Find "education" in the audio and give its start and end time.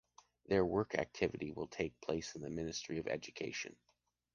3.07-3.75